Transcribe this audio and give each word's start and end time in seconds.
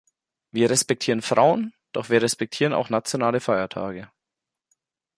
Wir 0.49 0.67
respektieren 0.71 1.19
die 1.21 1.25
Frauen, 1.27 1.75
doch 1.91 2.09
wir 2.09 2.23
respektieren 2.23 2.73
auch 2.73 2.89
nationale 2.89 3.39
Feiertage. 3.39 4.09